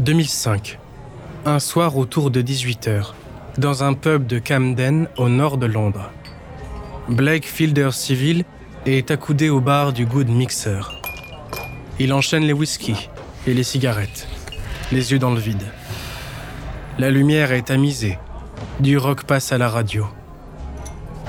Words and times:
2005. 0.00 0.78
Un 1.44 1.58
soir 1.58 1.96
autour 1.96 2.30
de 2.30 2.40
18h, 2.40 3.14
dans 3.58 3.82
un 3.82 3.94
pub 3.94 4.26
de 4.26 4.38
Camden 4.38 5.08
au 5.16 5.28
nord 5.28 5.58
de 5.58 5.66
Londres. 5.66 6.10
Blake 7.08 7.44
Fielder 7.44 7.90
Civil 7.92 8.44
est 8.86 9.10
accoudé 9.10 9.50
au 9.50 9.60
bar 9.60 9.92
du 9.92 10.06
Good 10.06 10.28
Mixer. 10.28 10.80
Il 11.98 12.12
enchaîne 12.12 12.44
les 12.44 12.52
whiskies 12.52 13.08
et 13.46 13.54
les 13.54 13.64
cigarettes, 13.64 14.28
les 14.92 15.12
yeux 15.12 15.18
dans 15.18 15.32
le 15.32 15.40
vide. 15.40 15.64
La 16.98 17.10
lumière 17.10 17.50
est 17.52 17.66
tamisée, 17.66 18.18
du 18.80 18.98
rock 18.98 19.24
passe 19.24 19.52
à 19.52 19.58
la 19.58 19.68
radio. 19.68 20.06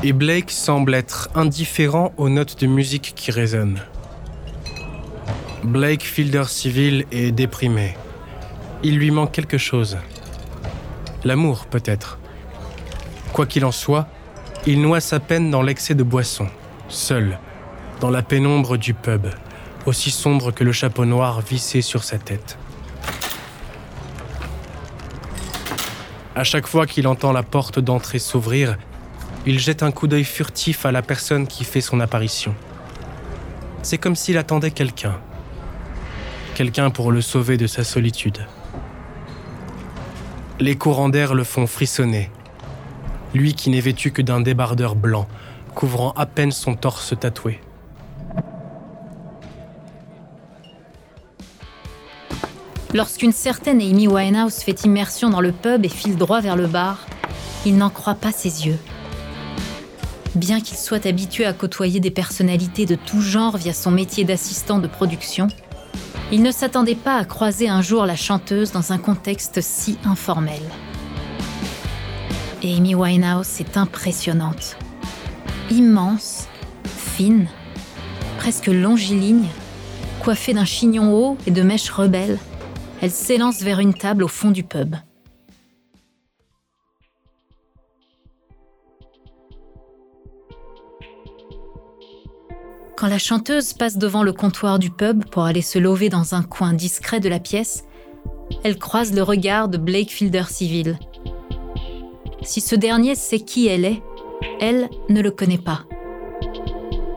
Et 0.04 0.14
Blake 0.14 0.52
semble 0.52 0.94
être 0.94 1.30
indifférent 1.34 2.14
aux 2.18 2.30
notes 2.30 2.60
de 2.62 2.68
musique 2.68 3.14
qui 3.16 3.32
résonnent. 3.32 3.82
Blake 5.64 6.04
Fielder 6.04 6.46
Civil 6.46 7.06
est 7.12 7.32
déprimé. 7.32 7.96
Il 8.82 8.98
lui 8.98 9.12
manque 9.12 9.34
quelque 9.34 9.58
chose. 9.58 9.98
L'amour, 11.26 11.66
peut-être. 11.66 12.18
Quoi 13.34 13.46
qu'il 13.46 13.66
en 13.66 13.74
soit, 13.74 14.08
il 14.66 14.82
noie 14.82 15.02
sa 15.02 15.20
peine 15.20 15.52
dans 15.52 15.62
l'excès 15.62 15.96
de 15.96 16.04
boisson, 16.04 16.48
seul, 16.88 17.40
dans 18.00 18.10
la 18.10 18.22
pénombre 18.22 18.78
du 18.78 18.94
pub, 18.94 19.28
aussi 19.86 20.12
sombre 20.12 20.52
que 20.52 20.64
le 20.64 20.72
chapeau 20.72 21.04
noir 21.04 21.42
vissé 21.42 21.82
sur 21.82 22.06
sa 22.06 22.18
tête. 22.18 22.58
À 26.36 26.46
chaque 26.46 26.68
fois 26.68 26.86
qu'il 26.88 27.06
entend 27.08 27.34
la 27.34 27.44
porte 27.44 27.80
d'entrée 27.80 28.20
s'ouvrir, 28.20 28.78
il 29.46 29.60
jette 29.60 29.84
un 29.84 29.92
coup 29.92 30.08
d'œil 30.08 30.24
furtif 30.24 30.86
à 30.86 30.94
la 30.94 31.02
personne 31.02 31.48
qui 31.48 31.66
fait 31.66 31.82
son 31.82 32.00
apparition. 32.00 32.56
C'est 33.82 33.98
comme 33.98 34.16
s'il 34.16 34.38
attendait 34.38 34.72
quelqu'un. 34.72 35.20
Quelqu'un 36.56 36.92
pour 36.92 37.12
le 37.12 37.22
sauver 37.22 37.58
de 37.58 37.68
sa 37.68 37.84
solitude. 37.84 38.46
Les 40.62 40.76
courants 40.76 41.08
d'air 41.08 41.36
le 41.36 41.46
font 41.46 41.68
frissonner. 41.68 42.30
Lui 43.34 43.54
qui 43.54 43.70
n'est 43.70 43.80
vêtu 43.80 44.12
que 44.12 44.22
d'un 44.22 44.42
débardeur 44.42 44.94
blanc, 44.94 45.26
couvrant 45.74 46.12
à 46.18 46.26
peine 46.26 46.52
son 46.52 46.76
torse 46.76 47.14
tatoué. 47.18 47.62
Lorsqu'une 52.94 53.32
certaine 53.32 53.80
Amy 53.80 54.10
Winehouse 54.10 54.56
fait 54.56 54.84
immersion 54.84 55.30
dans 55.30 55.40
le 55.40 55.54
pub 55.54 55.86
et 55.86 55.90
file 55.90 56.18
droit 56.18 56.42
vers 56.42 56.58
le 56.58 56.68
bar, 56.68 57.06
il 57.66 57.78
n'en 57.78 57.90
croit 57.90 58.16
pas 58.16 58.34
ses 58.34 58.68
yeux. 58.68 58.80
Bien 60.36 60.60
qu'il 60.60 60.78
soit 60.78 61.06
habitué 61.06 61.46
à 61.46 61.54
côtoyer 61.54 62.02
des 62.02 62.12
personnalités 62.12 62.86
de 62.86 62.96
tout 62.96 63.22
genre 63.22 63.56
via 63.56 63.72
son 63.72 63.92
métier 63.92 64.26
d'assistant 64.26 64.80
de 64.80 64.88
production, 64.88 65.48
il 66.32 66.44
ne 66.44 66.52
s'attendait 66.52 66.96
pas 66.96 67.16
à 67.16 67.26
croiser 67.26 67.70
un 67.70 67.82
jour 67.82 68.06
la 68.06 68.16
chanteuse 68.16 68.72
dans 68.72 68.92
un 68.92 68.98
contexte 68.98 69.62
si 69.62 69.98
informel. 70.06 70.62
Amy 72.64 72.94
Winehouse 72.94 73.60
est 73.60 73.78
impressionnante. 73.78 74.78
Immense, 75.72 76.48
fine, 76.86 77.48
presque 78.38 78.68
longiligne, 78.68 79.48
coiffée 80.24 80.54
d'un 80.54 80.66
chignon 80.66 81.14
haut 81.14 81.38
et 81.48 81.52
de 81.52 81.62
mèches 81.62 81.90
rebelles, 81.90 82.38
elle 83.02 83.12
s'élance 83.12 83.62
vers 83.62 83.80
une 83.80 83.94
table 83.94 84.24
au 84.24 84.28
fond 84.28 84.52
du 84.52 84.64
pub. 84.64 84.96
Quand 93.00 93.08
la 93.08 93.18
chanteuse 93.18 93.72
passe 93.72 93.98
devant 93.98 94.24
le 94.24 94.34
comptoir 94.34 94.78
du 94.78 94.90
pub 94.90 95.24
pour 95.24 95.46
aller 95.46 95.62
se 95.62 95.80
lever 95.80 96.10
dans 96.10 96.36
un 96.36 96.44
coin 96.44 96.74
discret 96.74 97.22
de 97.22 97.30
la 97.30 97.40
pièce, 97.40 97.86
elle 98.66 98.78
croise 98.78 99.14
le 99.14 99.24
regard 99.24 99.70
de 99.70 99.78
Blake 99.78 100.10
Fielder 100.10 100.44
Civil. 100.50 101.00
Si 102.42 102.60
ce 102.60 102.76
dernier 102.76 103.16
sait 103.16 103.40
qui 103.40 103.68
elle 103.68 103.86
est, 103.86 104.04
elle 104.60 104.90
ne 105.08 105.22
le 105.22 105.32
connaît 105.32 105.58
pas. 105.58 105.86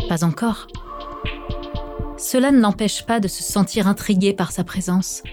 Pas 0.09 0.23
encore. 0.23 0.69
Cela 2.17 2.53
ne 2.53 2.61
l'empêche 2.61 3.05
pas 3.05 3.19
de 3.19 3.27
se 3.27 3.43
sentir 3.43 3.89
intriguée 3.89 4.35
par 4.35 4.53
sa 4.53 4.63
présence. 4.63 5.25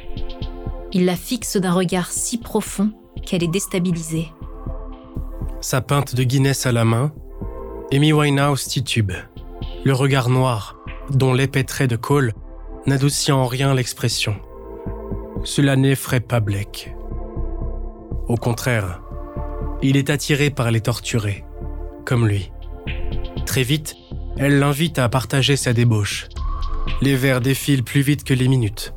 Il 0.94 1.06
la 1.06 1.16
fixe 1.16 1.58
d'un 1.58 1.74
regard 1.74 2.12
si 2.12 2.40
profond 2.40 2.92
qu'elle 3.24 3.44
est 3.44 3.48
déstabilisée. 3.48 4.30
Sa 5.62 5.82
pinte 5.82 6.16
de 6.16 6.24
Guinness 6.24 6.66
à 6.66 6.72
la 6.72 6.86
main, 6.86 7.14
Amy 7.94 8.14
Winehouse 8.14 8.68
titube 8.68 9.12
le 9.84 9.94
regard 9.94 10.30
noir, 10.30 10.76
dont 11.10 11.34
l'épais 11.34 11.64
trait 11.64 11.88
de 11.88 11.96
Cole 11.96 12.34
n'adoucit 12.86 13.32
en 13.32 13.46
rien 13.46 13.74
l'expression. 13.74 14.36
Cela 15.44 15.76
n'effraie 15.76 16.20
pas 16.20 16.40
Blake. 16.40 16.94
Au 18.28 18.36
contraire, 18.36 19.02
il 19.82 19.96
est 19.96 20.10
attiré 20.10 20.50
par 20.50 20.72
les 20.72 20.82
torturés, 20.82 21.46
comme 22.06 22.28
lui. 22.28 22.52
Très 23.46 23.64
vite, 23.64 23.96
elle 24.38 24.60
l'invite 24.60 25.00
à 25.00 25.10
partager 25.10 25.56
sa 25.56 25.74
débauche. 25.74 26.28
Les 27.02 27.16
verres 27.16 27.42
défilent 27.42 27.84
plus 27.84 28.02
vite 28.02 28.24
que 28.24 28.34
les 28.34 28.48
minutes. 28.48 28.94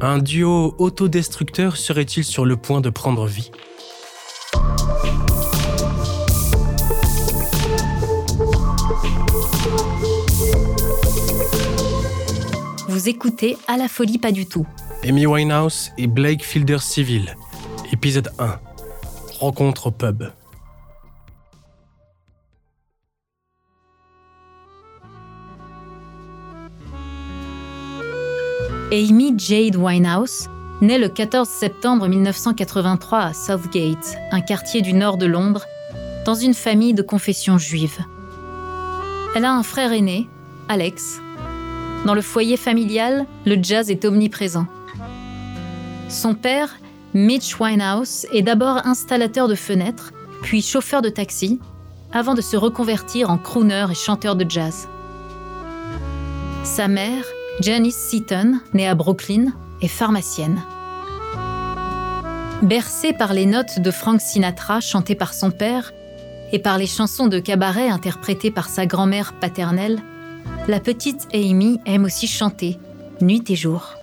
Un 0.00 0.18
duo 0.18 0.74
autodestructeur 0.78 1.76
serait-il 1.76 2.24
sur 2.24 2.44
le 2.44 2.56
point 2.56 2.82
de 2.82 2.90
prendre 2.90 3.26
vie? 3.26 3.50
Vous 12.88 13.08
écoutez 13.08 13.56
À 13.68 13.76
la 13.76 13.88
folie 13.88 14.18
pas 14.18 14.32
du 14.32 14.46
tout. 14.46 14.66
Amy 15.04 15.26
Winehouse 15.26 15.90
et 15.98 16.06
Blake 16.06 16.42
Fielder 16.42 16.78
Civil, 16.78 17.36
épisode 17.92 18.30
1. 18.38 18.58
Rencontre 19.38 19.88
au 19.88 19.90
pub. 19.90 20.24
Amy 28.92 29.34
Jade 29.36 29.76
Winehouse 29.76 30.48
naît 30.80 30.98
le 30.98 31.08
14 31.08 31.48
septembre 31.48 32.08
1983 32.08 33.18
à 33.18 33.32
Southgate, 33.34 34.16
un 34.30 34.40
quartier 34.40 34.80
du 34.80 34.92
nord 34.92 35.16
de 35.16 35.26
Londres, 35.26 35.66
dans 36.24 36.34
une 36.34 36.54
famille 36.54 36.94
de 36.94 37.02
confession 37.02 37.58
juive. 37.58 37.98
Elle 39.36 39.44
a 39.44 39.52
un 39.52 39.62
frère 39.62 39.92
aîné, 39.92 40.30
Alex. 40.66 41.20
Dans 42.06 42.14
le 42.14 42.22
foyer 42.22 42.56
familial, 42.56 43.26
le 43.44 43.62
jazz 43.62 43.90
est 43.90 44.06
omniprésent. 44.06 44.64
Son 46.08 46.34
père, 46.34 46.76
Mitch 47.12 47.60
Winehouse, 47.60 48.24
est 48.32 48.40
d'abord 48.40 48.86
installateur 48.86 49.46
de 49.46 49.54
fenêtres, 49.54 50.14
puis 50.40 50.62
chauffeur 50.62 51.02
de 51.02 51.10
taxi, 51.10 51.60
avant 52.14 52.32
de 52.32 52.40
se 52.40 52.56
reconvertir 52.56 53.28
en 53.28 53.36
crooner 53.36 53.84
et 53.90 53.94
chanteur 53.94 54.36
de 54.36 54.50
jazz. 54.50 54.88
Sa 56.64 56.88
mère, 56.88 57.26
Janice 57.60 58.08
Seaton, 58.08 58.60
née 58.72 58.88
à 58.88 58.94
Brooklyn, 58.94 59.52
est 59.82 59.88
pharmacienne. 59.88 60.62
Bercée 62.62 63.12
par 63.12 63.34
les 63.34 63.44
notes 63.44 63.80
de 63.80 63.90
Frank 63.90 64.18
Sinatra 64.18 64.80
chantées 64.80 65.14
par 65.14 65.34
son 65.34 65.50
père, 65.50 65.92
et 66.52 66.58
par 66.58 66.78
les 66.78 66.86
chansons 66.86 67.26
de 67.26 67.38
cabaret 67.38 67.88
interprétées 67.88 68.50
par 68.50 68.68
sa 68.68 68.86
grand-mère 68.86 69.34
paternelle, 69.34 70.00
la 70.68 70.80
petite 70.80 71.28
Amy 71.34 71.80
aime 71.86 72.04
aussi 72.04 72.26
chanter, 72.26 72.78
nuit 73.20 73.50
et 73.50 73.56
jour. 73.56 73.94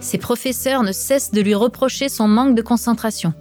Ses 0.00 0.18
professeurs 0.18 0.82
ne 0.82 0.92
cessent 0.92 1.30
de 1.30 1.40
lui 1.40 1.54
reprocher 1.54 2.08
son 2.08 2.26
manque 2.26 2.56
de 2.56 2.62
concentration. 2.62 3.32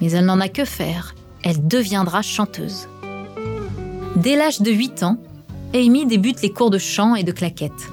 Mais 0.00 0.12
elle 0.12 0.24
n'en 0.24 0.40
a 0.40 0.48
que 0.48 0.64
faire, 0.64 1.14
elle 1.42 1.66
deviendra 1.66 2.22
chanteuse. 2.22 2.88
Dès 4.16 4.36
l'âge 4.36 4.60
de 4.60 4.70
8 4.70 5.02
ans, 5.02 5.18
Amy 5.74 6.06
débute 6.06 6.42
les 6.42 6.52
cours 6.52 6.70
de 6.70 6.78
chant 6.78 7.14
et 7.14 7.24
de 7.24 7.32
claquettes. 7.32 7.90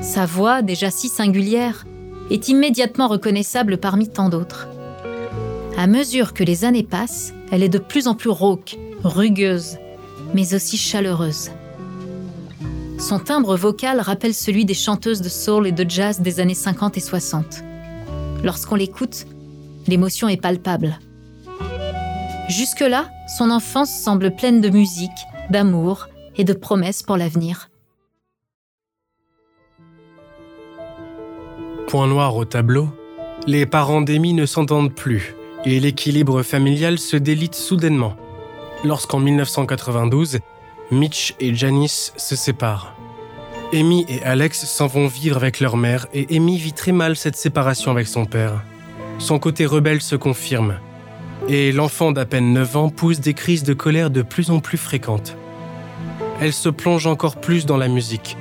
Sa 0.00 0.26
voix, 0.26 0.62
déjà 0.62 0.90
si 0.90 1.08
singulière, 1.08 1.86
est 2.30 2.48
immédiatement 2.48 3.08
reconnaissable 3.08 3.78
parmi 3.78 4.08
tant 4.08 4.28
d'autres. 4.28 4.68
À 5.80 5.86
mesure 5.86 6.34
que 6.34 6.44
les 6.44 6.66
années 6.66 6.82
passent, 6.82 7.32
elle 7.50 7.62
est 7.62 7.70
de 7.70 7.78
plus 7.78 8.06
en 8.06 8.14
plus 8.14 8.28
rauque, 8.28 8.76
rugueuse, 9.02 9.78
mais 10.34 10.52
aussi 10.52 10.76
chaleureuse. 10.76 11.52
Son 12.98 13.18
timbre 13.18 13.56
vocal 13.56 13.98
rappelle 13.98 14.34
celui 14.34 14.66
des 14.66 14.74
chanteuses 14.74 15.22
de 15.22 15.30
soul 15.30 15.66
et 15.66 15.72
de 15.72 15.88
jazz 15.88 16.20
des 16.20 16.38
années 16.38 16.52
50 16.52 16.98
et 16.98 17.00
60. 17.00 17.62
Lorsqu'on 18.44 18.74
l'écoute, 18.74 19.24
l'émotion 19.86 20.28
est 20.28 20.36
palpable. 20.36 20.98
Jusque-là, 22.50 23.08
son 23.38 23.50
enfance 23.50 23.90
semble 23.90 24.36
pleine 24.36 24.60
de 24.60 24.68
musique, 24.68 25.08
d'amour 25.48 26.08
et 26.36 26.44
de 26.44 26.52
promesses 26.52 27.02
pour 27.02 27.16
l'avenir. 27.16 27.70
Point 31.86 32.08
noir 32.08 32.36
au 32.36 32.44
tableau, 32.44 32.90
les 33.46 33.64
parents 33.64 34.02
d'Amy 34.02 34.34
ne 34.34 34.44
s'entendent 34.44 34.94
plus 34.94 35.36
et 35.64 35.80
l'équilibre 35.80 36.42
familial 36.42 36.98
se 36.98 37.16
délite 37.16 37.54
soudainement 37.54 38.16
lorsqu'en 38.84 39.18
1992, 39.20 40.38
Mitch 40.90 41.34
et 41.40 41.54
Janice 41.54 42.12
se 42.16 42.36
séparent. 42.36 42.94
Amy 43.72 44.04
et 44.08 44.22
Alex 44.24 44.64
s'en 44.64 44.86
vont 44.86 45.06
vivre 45.06 45.36
avec 45.36 45.60
leur 45.60 45.76
mère 45.76 46.06
et 46.12 46.26
Amy 46.36 46.58
vit 46.58 46.72
très 46.72 46.92
mal 46.92 47.16
cette 47.16 47.36
séparation 47.36 47.90
avec 47.90 48.08
son 48.08 48.24
père. 48.24 48.64
Son 49.18 49.38
côté 49.38 49.66
rebelle 49.66 50.00
se 50.00 50.16
confirme 50.16 50.76
et 51.48 51.72
l'enfant 51.72 52.12
d'à 52.12 52.26
peine 52.26 52.52
9 52.52 52.76
ans 52.76 52.88
pousse 52.88 53.20
des 53.20 53.34
crises 53.34 53.62
de 53.62 53.74
colère 53.74 54.10
de 54.10 54.22
plus 54.22 54.50
en 54.50 54.60
plus 54.60 54.78
fréquentes. 54.78 55.36
Elle 56.40 56.52
se 56.52 56.68
plonge 56.68 57.06
encore 57.06 57.36
plus 57.36 57.66
dans 57.66 57.76
la 57.76 57.88
musique 57.88 58.36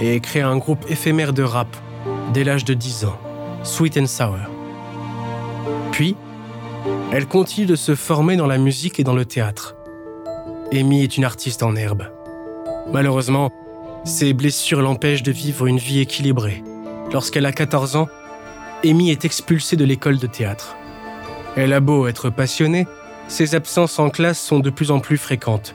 et 0.00 0.20
crée 0.20 0.42
un 0.42 0.58
groupe 0.58 0.84
éphémère 0.88 1.32
de 1.32 1.42
rap 1.42 1.68
dès 2.32 2.44
l'âge 2.44 2.64
de 2.64 2.74
10 2.74 3.06
ans, 3.06 3.18
Sweet 3.64 3.98
and 3.98 4.06
Sour. 4.06 4.36
Puis, 5.90 6.14
elle 7.10 7.26
continue 7.26 7.66
de 7.66 7.76
se 7.76 7.94
former 7.94 8.36
dans 8.36 8.46
la 8.46 8.58
musique 8.58 9.00
et 9.00 9.04
dans 9.04 9.14
le 9.14 9.24
théâtre. 9.24 9.76
Amy 10.72 11.02
est 11.02 11.16
une 11.16 11.24
artiste 11.24 11.62
en 11.62 11.74
herbe. 11.74 12.04
Malheureusement, 12.92 13.50
ses 14.04 14.34
blessures 14.34 14.82
l'empêchent 14.82 15.22
de 15.22 15.32
vivre 15.32 15.66
une 15.66 15.78
vie 15.78 16.00
équilibrée. 16.00 16.62
Lorsqu'elle 17.12 17.46
a 17.46 17.52
14 17.52 17.96
ans, 17.96 18.08
Amy 18.84 19.10
est 19.10 19.24
expulsée 19.24 19.76
de 19.76 19.84
l'école 19.84 20.18
de 20.18 20.26
théâtre. 20.26 20.76
Elle 21.56 21.72
a 21.72 21.80
beau 21.80 22.06
être 22.06 22.30
passionnée, 22.30 22.86
ses 23.26 23.54
absences 23.54 23.98
en 23.98 24.10
classe 24.10 24.40
sont 24.40 24.60
de 24.60 24.70
plus 24.70 24.90
en 24.90 25.00
plus 25.00 25.18
fréquentes. 25.18 25.74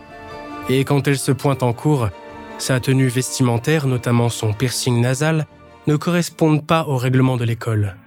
Et 0.70 0.86
quand 0.86 1.08
elle 1.08 1.18
se 1.18 1.32
pointe 1.32 1.64
en 1.64 1.74
cours, 1.74 2.10
sa 2.58 2.80
tenue 2.80 3.08
vestimentaire, 3.08 3.88
notamment 3.88 4.30
son 4.30 4.54
piercing 4.54 5.02
nasal, 5.02 5.48
ne 5.88 5.96
correspondent 5.96 6.66
pas 6.66 6.86
au 6.88 6.96
règlement 6.96 7.38
de 7.38 7.44
l'école. 7.44 7.98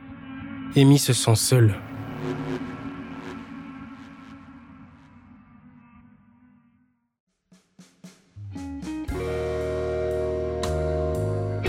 Amy 0.77 0.99
se 0.99 1.13
sent 1.13 1.37
seule. 1.37 1.75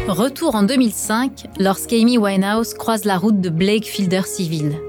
Retour 0.07 0.56
en 0.56 0.63
2005, 0.63 1.48
lorsqu'Amy 1.59 2.18
Winehouse 2.18 2.74
croise 2.74 3.04
la 3.04 3.18
route 3.18 3.42
de 3.42 3.50
Blake 3.50 3.83
Fielder 3.83 4.21
Civil. 4.25 4.80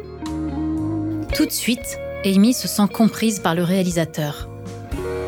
Tout 1.34 1.44
de 1.44 1.50
suite, 1.50 1.98
Amy 2.24 2.54
se 2.54 2.68
sent 2.68 2.86
comprise 2.92 3.40
par 3.40 3.56
le 3.56 3.64
réalisateur. 3.64 4.48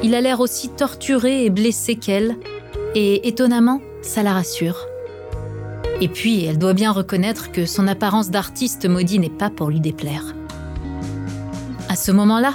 Il 0.04 0.14
a 0.14 0.20
l'air 0.20 0.38
aussi 0.38 0.68
torturé 0.68 1.44
et 1.44 1.50
blessé 1.50 1.96
qu'elle, 1.96 2.36
et 2.94 3.26
étonnamment, 3.26 3.80
ça 4.00 4.22
la 4.22 4.32
rassure. 4.32 4.86
Et 6.00 6.06
puis, 6.06 6.44
elle 6.44 6.58
doit 6.58 6.72
bien 6.72 6.92
reconnaître 6.92 7.50
que 7.50 7.66
son 7.66 7.88
apparence 7.88 8.30
d'artiste 8.30 8.88
maudit 8.88 9.18
n'est 9.18 9.28
pas 9.28 9.50
pour 9.50 9.70
lui 9.70 9.80
déplaire. 9.80 10.36
À 11.88 11.96
ce 11.96 12.12
moment-là, 12.12 12.54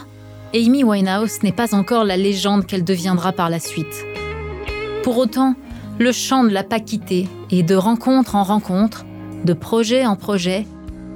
Amy 0.53 0.85
Winehouse 0.85 1.43
n'est 1.43 1.51
pas 1.51 1.75
encore 1.75 2.05
la 2.05 2.15
légende 2.15 2.65
qu'elle 2.65 2.85
deviendra 2.85 3.33
par 3.33 3.49
la 3.49 3.59
suite. 3.59 4.05
Pour 5.03 5.17
autant, 5.17 5.55
le 5.99 6.11
chant 6.11 6.43
ne 6.43 6.49
l'a 6.49 6.63
pas 6.63 6.79
quitté 6.79 7.27
et 7.51 7.63
de 7.63 7.75
rencontre 7.75 8.35
en 8.35 8.43
rencontre, 8.43 9.05
de 9.45 9.53
projet 9.53 10.05
en 10.05 10.15
projet, 10.15 10.65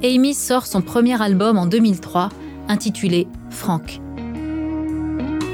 Amy 0.03 0.33
sort 0.33 0.65
son 0.65 0.81
premier 0.81 1.21
album 1.21 1.57
en 1.57 1.65
2003 1.65 2.29
intitulé 2.67 3.27
Frank. 3.49 3.99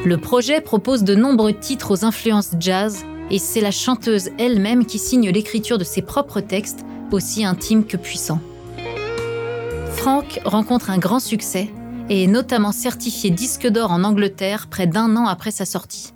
Le 0.06 0.18
projet 0.18 0.62
propose 0.62 1.04
de 1.04 1.16
nombreux 1.16 1.54
titres 1.54 1.92
aux 1.92 2.06
influences 2.06 2.52
jazz 2.60 3.04
et 3.32 3.40
c'est 3.40 3.62
la 3.62 3.72
chanteuse 3.72 4.30
elle-même 4.38 4.86
qui 4.86 5.00
signe 5.00 5.32
l'écriture 5.32 5.80
de 5.80 5.84
ses 5.84 6.04
propres 6.04 6.42
textes, 6.42 6.86
aussi 7.12 7.44
intimes 7.44 7.86
que 7.86 7.98
puissants. 7.98 8.42
Frank 9.94 10.40
rencontre 10.46 10.92
un 10.92 11.00
grand 11.00 11.20
succès 11.20 11.72
et 12.10 12.26
est 12.26 12.28
notamment 12.28 12.72
certifié 12.72 13.32
disque 13.32 13.66
d'or 13.66 13.92
en 13.92 14.04
Angleterre 14.04 14.68
près 14.70 14.86
d'un 14.86 15.16
an 15.16 15.26
après 15.26 15.50
sa 15.50 15.66
sortie. 15.66 16.15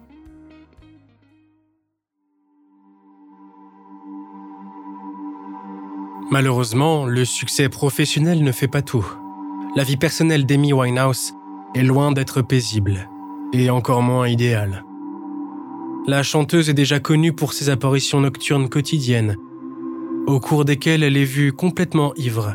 Malheureusement, 6.31 7.05
le 7.05 7.25
succès 7.25 7.69
professionnel 7.69 8.43
ne 8.43 8.51
fait 8.51 8.67
pas 8.67 8.83
tout. 8.83 9.05
La 9.75 9.83
vie 9.83 9.97
personnelle 9.97 10.45
d'Amy 10.45 10.73
Winehouse 10.73 11.33
est 11.73 11.81
loin 11.81 12.11
d'être 12.11 12.43
paisible, 12.43 13.09
et 13.51 13.71
encore 13.71 14.03
moins 14.03 14.27
idéale. 14.27 14.85
La 16.05 16.21
chanteuse 16.21 16.69
est 16.69 16.75
déjà 16.75 16.99
connue 16.99 17.33
pour 17.33 17.53
ses 17.53 17.69
apparitions 17.69 18.21
nocturnes 18.21 18.69
quotidiennes, 18.69 19.37
au 20.27 20.39
cours 20.39 20.65
desquelles 20.65 21.01
elle 21.01 21.17
est 21.17 21.23
vue 21.23 21.51
complètement 21.51 22.13
ivre, 22.15 22.53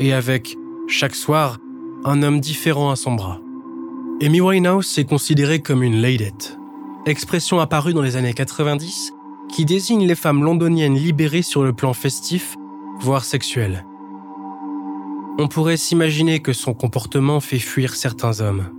et 0.00 0.12
avec, 0.12 0.56
chaque 0.88 1.14
soir, 1.14 1.58
un 2.04 2.24
homme 2.24 2.40
différent 2.40 2.90
à 2.90 2.96
son 2.96 3.12
bras. 3.12 3.40
Amy 4.20 4.40
Winehouse 4.40 4.98
est 4.98 5.04
considérée 5.04 5.60
comme 5.60 5.84
une 5.84 6.00
ladette, 6.00 6.58
expression 7.06 7.60
apparue 7.60 7.94
dans 7.94 8.02
les 8.02 8.16
années 8.16 8.34
90 8.34 9.12
qui 9.48 9.64
désigne 9.64 10.06
les 10.06 10.14
femmes 10.14 10.42
londoniennes 10.42 10.94
libérées 10.94 11.42
sur 11.42 11.62
le 11.62 11.72
plan 11.72 11.92
festif 11.92 12.56
voire 13.02 13.24
sexuelle. 13.24 13.84
On 15.38 15.48
pourrait 15.48 15.76
s'imaginer 15.76 16.40
que 16.40 16.52
son 16.52 16.72
comportement 16.72 17.40
fait 17.40 17.58
fuir 17.58 17.96
certains 17.96 18.40
hommes. 18.40 18.70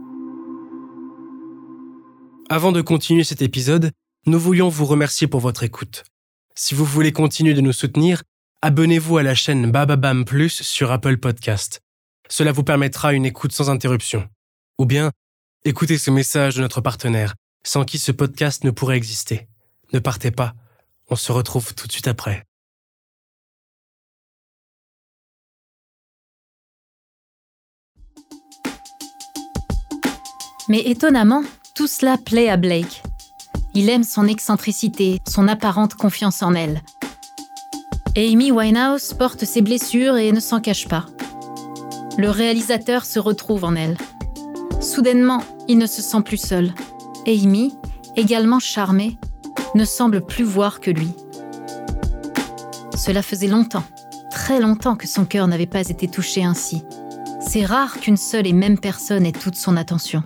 Avant 2.50 2.72
de 2.72 2.82
continuer 2.82 3.24
cet 3.24 3.42
épisode, 3.42 3.92
nous 4.26 4.40
voulions 4.40 4.70
vous 4.70 4.86
remercier 4.86 5.28
pour 5.28 5.42
votre 5.42 5.64
écoute. 5.64 6.06
Si 6.56 6.74
vous 6.74 6.86
voulez 6.86 7.12
continuer 7.12 7.54
de 7.54 7.62
nous 7.62 7.74
soutenir, 7.74 8.24
abonnez-vous 8.62 9.18
à 9.18 9.24
la 9.24 9.36
chaîne 9.36 9.72
Bababam 9.72 10.24
Plus 10.24 10.62
sur 10.62 10.92
Apple 10.92 11.18
Podcast. 11.18 11.82
Cela 12.30 12.52
vous 12.52 12.64
permettra 12.64 13.14
une 13.14 13.26
écoute 13.26 13.52
sans 13.52 13.70
interruption. 13.70 14.28
Ou 14.78 14.86
bien, 14.86 15.12
écoutez 15.66 15.98
ce 15.98 16.12
message 16.12 16.56
de 16.56 16.62
notre 16.62 16.80
partenaire, 16.80 17.36
sans 17.66 17.84
qui 17.84 18.00
ce 18.00 18.12
podcast 18.12 18.64
ne 18.64 18.72
pourrait 18.72 18.98
exister. 18.98 19.48
Ne 19.92 20.00
partez 20.00 20.32
pas, 20.32 20.54
on 21.10 21.16
se 21.16 21.32
retrouve 21.32 21.74
tout 21.74 21.88
de 21.88 21.92
suite 21.92 22.08
après. 22.08 22.46
Mais 30.70 30.82
étonnamment, 30.86 31.44
tout 31.76 31.88
cela 31.88 32.18
plaît 32.18 32.50
à 32.50 32.58
Blake. 32.58 33.04
Il 33.76 33.90
aime 33.90 34.04
son 34.04 34.28
excentricité, 34.28 35.20
son 35.28 35.48
apparente 35.48 35.96
confiance 35.96 36.42
en 36.44 36.54
elle. 36.54 36.82
Amy 38.16 38.52
Winehouse 38.52 39.14
porte 39.14 39.44
ses 39.46 39.62
blessures 39.62 40.18
et 40.18 40.32
ne 40.32 40.40
s'en 40.40 40.62
cache 40.62 40.88
pas. 40.88 41.08
Le 42.18 42.30
réalisateur 42.30 43.06
se 43.06 43.20
retrouve 43.20 43.64
en 43.64 43.76
elle. 43.76 43.98
Soudainement, 44.80 45.44
il 45.68 45.80
ne 45.80 45.88
se 45.88 46.02
sent 46.02 46.22
plus 46.24 46.38
seul. 46.38 46.74
Amy, 47.26 47.74
également 48.16 48.60
charmée, 48.60 49.18
ne 49.74 49.86
semble 49.86 50.24
plus 50.26 50.44
voir 50.44 50.80
que 50.80 50.92
lui. 50.92 51.10
Cela 52.96 53.24
faisait 53.24 53.48
longtemps, 53.48 53.84
très 54.30 54.60
longtemps 54.60 54.96
que 54.96 55.08
son 55.08 55.26
cœur 55.26 55.48
n'avait 55.48 55.66
pas 55.66 55.90
été 55.90 56.08
touché 56.08 56.44
ainsi. 56.44 56.84
C'est 57.42 57.66
rare 57.66 58.00
qu'une 58.00 58.18
seule 58.18 58.48
et 58.48 58.54
même 58.54 58.78
personne 58.78 59.26
ait 59.26 59.32
toute 59.32 59.56
son 59.56 59.76
attention. 59.76 60.24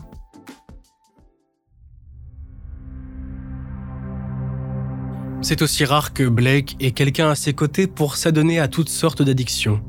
C'est 5.47 5.61
aussi 5.61 5.85
rare 5.85 6.11
que 6.11 6.27
Blake 6.27 6.75
ait 6.81 6.91
quelqu'un 6.91 7.29
à 7.29 7.35
ses 7.35 7.53
côtés 7.53 7.87
pour 7.87 8.17
s'adonner 8.17 8.59
à 8.59 8.67
toutes 8.67 8.89
sortes 8.89 9.21
d'addictions. 9.21 9.79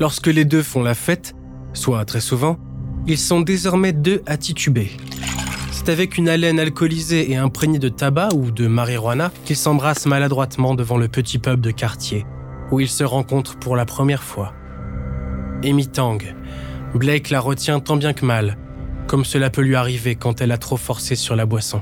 Lorsque 0.00 0.26
les 0.26 0.44
deux 0.44 0.64
font 0.64 0.82
la 0.82 0.96
fête, 0.96 1.36
soit 1.74 2.04
très 2.04 2.20
souvent, 2.20 2.58
Ils 3.06 3.18
sont 3.18 3.40
désormais 3.40 3.92
deux 3.92 4.20
à 4.26 4.36
tituber. 4.36 4.90
C'est 5.70 5.90
avec 5.90 6.18
une 6.18 6.28
haleine 6.28 6.58
alcoolisée 6.58 7.30
et 7.30 7.36
imprégnée 7.36 7.78
de 7.78 7.88
tabac 7.88 8.30
ou 8.34 8.50
de 8.50 8.66
marijuana 8.66 9.30
qu'ils 9.44 9.54
s'embrassent 9.54 10.06
maladroitement 10.06 10.74
devant 10.74 10.96
le 10.96 11.06
petit 11.06 11.38
pub 11.38 11.60
de 11.60 11.70
quartier, 11.70 12.26
où 12.72 12.80
ils 12.80 12.88
se 12.88 13.04
rencontrent 13.04 13.60
pour 13.60 13.76
la 13.76 13.84
première 13.84 14.24
fois. 14.24 14.54
Amy 15.62 15.86
Tang, 15.86 16.20
Blake 16.96 17.30
la 17.30 17.38
retient 17.38 17.78
tant 17.78 17.96
bien 17.96 18.12
que 18.12 18.26
mal, 18.26 18.58
comme 19.06 19.24
cela 19.24 19.50
peut 19.50 19.62
lui 19.62 19.76
arriver 19.76 20.16
quand 20.16 20.40
elle 20.40 20.50
a 20.50 20.58
trop 20.58 20.76
forcé 20.76 21.14
sur 21.14 21.36
la 21.36 21.46
boisson. 21.46 21.80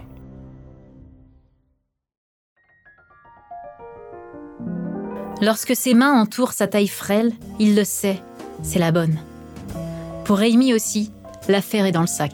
Lorsque 5.47 5.77
ses 5.77 5.95
mains 5.95 6.21
entourent 6.21 6.55
sa 6.55 6.67
taille 6.67 6.89
frêle, 6.89 7.33
il 7.61 7.77
le 7.77 7.85
sait, 7.85 8.21
c'est 8.65 8.81
la 8.81 8.91
bonne. 8.91 9.21
Pour 10.25 10.41
Amy 10.41 10.75
aussi, 10.75 11.13
l'affaire 11.47 11.87
est 11.87 11.93
dans 11.93 12.01
le 12.01 12.09
sac. 12.09 12.33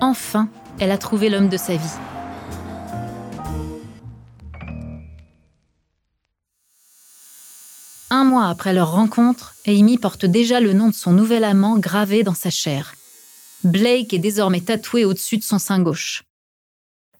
Enfin, 0.00 0.48
elle 0.78 0.92
a 0.92 0.96
trouvé 0.96 1.28
l'homme 1.28 1.48
de 1.48 1.56
sa 1.56 1.74
vie. 1.74 1.98
Un 8.10 8.22
mois 8.22 8.46
après 8.46 8.72
leur 8.72 8.92
rencontre, 8.92 9.56
Amy 9.66 9.98
porte 9.98 10.24
déjà 10.24 10.60
le 10.60 10.74
nom 10.74 10.86
de 10.90 10.94
son 10.94 11.10
nouvel 11.10 11.42
amant 11.42 11.80
gravé 11.80 12.22
dans 12.22 12.32
sa 12.32 12.50
chair. 12.50 12.94
Blake 13.64 14.14
est 14.14 14.20
désormais 14.20 14.60
tatoué 14.60 15.04
au-dessus 15.04 15.38
de 15.38 15.42
son 15.42 15.58
sein 15.58 15.82
gauche. 15.82 16.22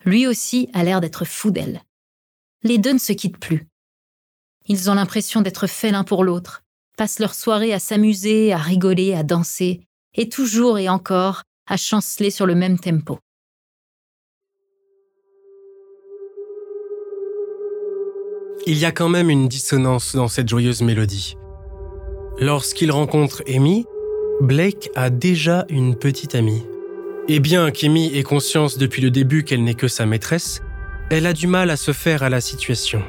Lui 0.05 0.29
aussi 0.29 0.71
a 0.73 0.85
l'air 0.85 1.01
d'être 1.01 1.25
fou 1.25 1.51
d'elle. 1.51 1.83
Les 2.63 2.79
deux 2.79 2.93
ne 2.93 2.99
se 2.99 3.13
quittent 3.13 3.39
plus. 3.39 3.68
Ils 4.71 4.91
ont 4.91 4.95
l'impression 4.95 5.41
d'être 5.41 5.67
faits 5.67 5.93
l'un 5.93 6.05
pour 6.05 6.25
l'autre, 6.25 6.63
passent 6.99 7.21
leur 7.21 7.35
soirée 7.35 7.73
à 7.73 7.79
s'amuser, 7.79 8.53
à 8.53 8.59
rigoler, 8.59 9.15
à 9.15 9.23
danser, 9.23 9.81
et 10.15 10.29
toujours 10.29 10.79
et 10.79 10.91
encore 10.91 11.43
à 11.67 11.79
chanceler 11.79 12.31
sur 12.31 12.45
le 12.45 12.55
même 12.55 12.79
tempo. 12.79 13.19
Il 18.67 18.77
y 18.77 18.85
a 18.85 18.93
quand 18.93 19.09
même 19.09 19.31
une 19.31 19.49
dissonance 19.49 20.15
dans 20.15 20.29
cette 20.29 20.49
joyeuse 20.49 20.83
mélodie. 20.83 21.37
Lorsqu'il 22.39 22.93
rencontre 22.93 23.43
Amy, 23.49 23.87
Blake 24.43 24.91
a 24.95 25.09
déjà 25.09 25.65
une 25.71 25.97
petite 25.97 26.35
amie. 26.35 26.63
Et 27.27 27.41
bien 27.41 27.71
qu'Amy 27.71 28.15
ait 28.15 28.23
conscience 28.23 28.77
depuis 28.77 29.01
le 29.01 29.11
début 29.11 29.45
qu'elle 29.45 29.65
n'est 29.65 29.75
que 29.75 29.89
sa 29.89 30.05
maîtresse, 30.05 30.61
elle 31.11 31.27
a 31.27 31.33
du 31.33 31.47
mal 31.47 31.71
à 31.71 31.77
se 31.77 31.93
faire 31.93 32.23
à 32.23 32.29
la 32.29 32.43
situation 32.43 33.03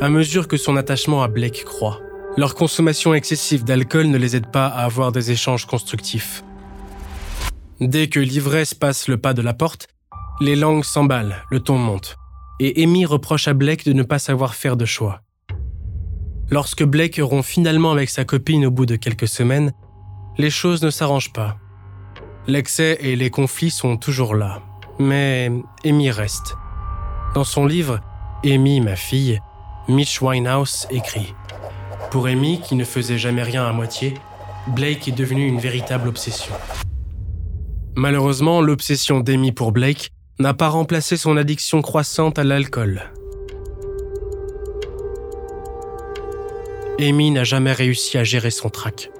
à 0.00 0.08
mesure 0.08 0.48
que 0.48 0.56
son 0.56 0.76
attachement 0.76 1.22
à 1.22 1.28
Blake 1.28 1.64
croît. 1.64 2.00
Leur 2.36 2.54
consommation 2.54 3.14
excessive 3.14 3.64
d'alcool 3.64 4.06
ne 4.08 4.18
les 4.18 4.36
aide 4.36 4.50
pas 4.50 4.66
à 4.66 4.84
avoir 4.84 5.10
des 5.10 5.30
échanges 5.30 5.64
constructifs. 5.64 6.44
Dès 7.80 8.08
que 8.08 8.20
l'ivresse 8.20 8.74
passe 8.74 9.08
le 9.08 9.16
pas 9.16 9.32
de 9.32 9.42
la 9.42 9.54
porte, 9.54 9.88
les 10.40 10.56
langues 10.56 10.84
s'emballent, 10.84 11.42
le 11.50 11.60
ton 11.60 11.78
monte. 11.78 12.16
Et 12.60 12.82
Amy 12.82 13.06
reproche 13.06 13.48
à 13.48 13.54
Blake 13.54 13.84
de 13.84 13.92
ne 13.92 14.02
pas 14.02 14.18
savoir 14.18 14.54
faire 14.54 14.76
de 14.76 14.84
choix. 14.84 15.22
Lorsque 16.50 16.84
Blake 16.84 17.20
rompt 17.22 17.44
finalement 17.44 17.92
avec 17.92 18.10
sa 18.10 18.24
copine 18.24 18.66
au 18.66 18.70
bout 18.70 18.86
de 18.86 18.96
quelques 18.96 19.28
semaines, 19.28 19.72
les 20.38 20.50
choses 20.50 20.82
ne 20.82 20.90
s'arrangent 20.90 21.32
pas. 21.32 21.56
L'excès 22.46 22.98
et 23.00 23.16
les 23.16 23.30
conflits 23.30 23.70
sont 23.70 23.96
toujours 23.96 24.34
là. 24.34 24.62
Mais 24.98 25.50
Amy 25.84 26.10
reste. 26.10 26.56
Dans 27.34 27.44
son 27.44 27.66
livre, 27.66 28.00
Amy, 28.44 28.80
ma 28.80 28.96
fille, 28.96 29.40
Mitch 29.88 30.20
Winehouse 30.20 30.88
écrit 30.90 31.32
Pour 32.10 32.26
Amy, 32.26 32.60
qui 32.60 32.74
ne 32.74 32.84
faisait 32.84 33.18
jamais 33.18 33.44
rien 33.44 33.64
à 33.64 33.72
moitié, 33.72 34.14
Blake 34.66 35.06
est 35.06 35.12
devenu 35.12 35.46
une 35.46 35.60
véritable 35.60 36.08
obsession. 36.08 36.52
Malheureusement, 37.94 38.60
l'obsession 38.60 39.20
d'Amy 39.20 39.52
pour 39.52 39.70
Blake 39.70 40.10
n'a 40.40 40.54
pas 40.54 40.68
remplacé 40.68 41.16
son 41.16 41.36
addiction 41.36 41.82
croissante 41.82 42.36
à 42.36 42.42
l'alcool. 42.42 43.12
Amy 46.98 47.30
n'a 47.30 47.44
jamais 47.44 47.72
réussi 47.72 48.18
à 48.18 48.24
gérer 48.24 48.50
son 48.50 48.70
trac. 48.70 49.10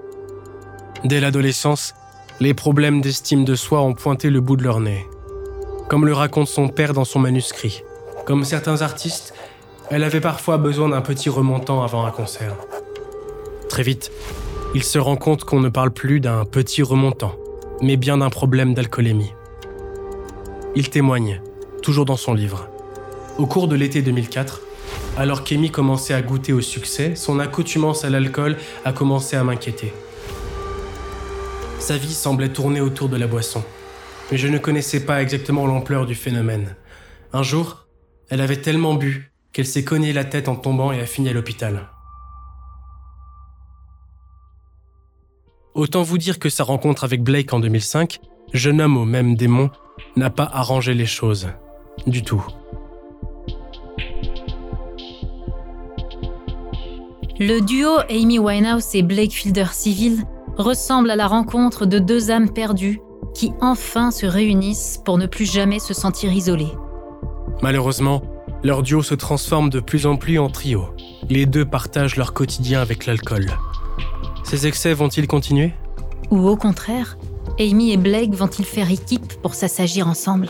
Dès 1.04 1.20
l'adolescence, 1.20 1.94
les 2.40 2.54
problèmes 2.54 3.00
d'estime 3.00 3.44
de 3.44 3.54
soi 3.54 3.82
ont 3.82 3.94
pointé 3.94 4.30
le 4.30 4.40
bout 4.40 4.56
de 4.56 4.64
leur 4.64 4.80
nez. 4.80 5.06
Comme 5.88 6.06
le 6.06 6.12
raconte 6.12 6.48
son 6.48 6.68
père 6.68 6.92
dans 6.92 7.04
son 7.04 7.20
manuscrit. 7.20 7.82
Comme 8.26 8.42
certains 8.44 8.82
artistes, 8.82 9.32
elle 9.90 10.04
avait 10.04 10.20
parfois 10.20 10.58
besoin 10.58 10.88
d'un 10.88 11.00
petit 11.00 11.28
remontant 11.28 11.82
avant 11.82 12.04
un 12.04 12.10
concert. 12.10 12.56
Très 13.68 13.82
vite, 13.82 14.10
il 14.74 14.82
se 14.82 14.98
rend 14.98 15.16
compte 15.16 15.44
qu'on 15.44 15.60
ne 15.60 15.68
parle 15.68 15.90
plus 15.90 16.20
d'un 16.20 16.44
petit 16.44 16.82
remontant, 16.82 17.36
mais 17.82 17.96
bien 17.96 18.18
d'un 18.18 18.30
problème 18.30 18.74
d'alcoolémie. 18.74 19.32
Il 20.74 20.90
témoigne, 20.90 21.40
toujours 21.82 22.04
dans 22.04 22.16
son 22.16 22.34
livre. 22.34 22.68
Au 23.38 23.46
cours 23.46 23.68
de 23.68 23.76
l'été 23.76 24.02
2004, 24.02 24.62
alors 25.16 25.44
qu'Amy 25.44 25.70
commençait 25.70 26.14
à 26.14 26.22
goûter 26.22 26.52
au 26.52 26.60
succès, 26.60 27.14
son 27.14 27.38
accoutumance 27.38 28.04
à 28.04 28.10
l'alcool 28.10 28.56
a 28.84 28.92
commencé 28.92 29.36
à 29.36 29.44
m'inquiéter. 29.44 29.92
Sa 31.78 31.96
vie 31.96 32.12
semblait 32.12 32.48
tourner 32.48 32.80
autour 32.80 33.08
de 33.08 33.16
la 33.16 33.26
boisson, 33.26 33.62
mais 34.30 34.36
je 34.36 34.48
ne 34.48 34.58
connaissais 34.58 35.00
pas 35.00 35.22
exactement 35.22 35.66
l'ampleur 35.66 36.06
du 36.06 36.14
phénomène. 36.14 36.74
Un 37.32 37.42
jour, 37.42 37.86
elle 38.28 38.40
avait 38.40 38.60
tellement 38.60 38.94
bu 38.94 39.35
qu'elle 39.56 39.66
s'est 39.66 39.84
cognée 39.84 40.12
la 40.12 40.26
tête 40.26 40.50
en 40.50 40.54
tombant 40.54 40.92
et 40.92 41.00
a 41.00 41.06
fini 41.06 41.30
à 41.30 41.32
l'hôpital. 41.32 41.88
Autant 45.72 46.02
vous 46.02 46.18
dire 46.18 46.38
que 46.38 46.50
sa 46.50 46.62
rencontre 46.62 47.04
avec 47.04 47.22
Blake 47.22 47.54
en 47.54 47.60
2005, 47.60 48.20
jeune 48.52 48.82
homme 48.82 48.98
au 48.98 49.06
même 49.06 49.34
démon, 49.34 49.70
n'a 50.14 50.28
pas 50.28 50.44
arrangé 50.44 50.92
les 50.92 51.06
choses. 51.06 51.48
Du 52.06 52.22
tout. 52.22 52.44
Le 57.38 57.60
duo 57.60 58.00
Amy 58.10 58.38
Winehouse 58.38 58.94
et 58.94 59.02
Blake 59.02 59.32
Fielder 59.32 59.68
Civil 59.72 60.24
ressemble 60.58 61.10
à 61.10 61.16
la 61.16 61.26
rencontre 61.26 61.86
de 61.86 61.98
deux 61.98 62.30
âmes 62.30 62.52
perdues 62.52 63.00
qui 63.34 63.54
enfin 63.62 64.10
se 64.10 64.26
réunissent 64.26 65.00
pour 65.02 65.16
ne 65.16 65.24
plus 65.26 65.50
jamais 65.50 65.78
se 65.78 65.94
sentir 65.94 66.30
isolées. 66.30 66.74
Malheureusement, 67.62 68.20
leur 68.66 68.82
duo 68.82 69.00
se 69.00 69.14
transforme 69.14 69.70
de 69.70 69.78
plus 69.78 70.06
en 70.06 70.16
plus 70.16 70.40
en 70.40 70.50
trio. 70.50 70.86
Les 71.30 71.46
deux 71.46 71.64
partagent 71.64 72.16
leur 72.16 72.32
quotidien 72.32 72.82
avec 72.82 73.06
l'alcool. 73.06 73.52
Ces 74.42 74.66
excès 74.66 74.92
vont-ils 74.92 75.28
continuer? 75.28 75.72
Ou 76.32 76.48
au 76.48 76.56
contraire, 76.56 77.16
Amy 77.60 77.92
et 77.92 77.96
Blake 77.96 78.34
vont-ils 78.34 78.64
faire 78.64 78.90
équipe 78.90 79.34
pour 79.40 79.54
s'assagir 79.54 80.08
ensemble? 80.08 80.48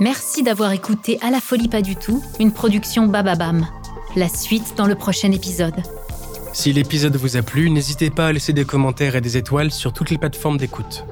Merci 0.00 0.44
d'avoir 0.44 0.70
écouté 0.70 1.18
À 1.20 1.32
la 1.32 1.40
folie 1.40 1.68
pas 1.68 1.82
du 1.82 1.96
tout, 1.96 2.22
une 2.38 2.52
production 2.52 3.08
Bababam. 3.08 3.66
La 4.14 4.28
suite 4.28 4.74
dans 4.76 4.86
le 4.86 4.94
prochain 4.94 5.32
épisode. 5.32 5.82
Si 6.58 6.72
l'épisode 6.72 7.14
vous 7.14 7.36
a 7.36 7.42
plu, 7.42 7.70
n'hésitez 7.70 8.10
pas 8.10 8.26
à 8.26 8.32
laisser 8.32 8.52
des 8.52 8.64
commentaires 8.64 9.14
et 9.14 9.20
des 9.20 9.36
étoiles 9.36 9.70
sur 9.70 9.92
toutes 9.92 10.10
les 10.10 10.18
plateformes 10.18 10.56
d'écoute. 10.56 11.04